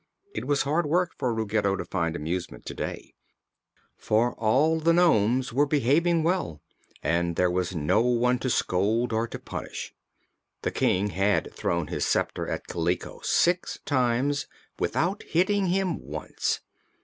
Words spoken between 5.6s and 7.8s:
behaving well and there was